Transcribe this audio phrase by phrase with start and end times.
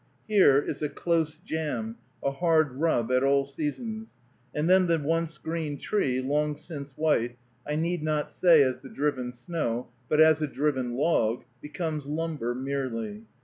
[0.27, 4.15] Here is a close jam, a hard rub, at all seasons;
[4.51, 8.89] and then the once green tree, long since white, I need not say as the
[8.89, 13.25] driven snow, but as a driven log, becomes lumber merely.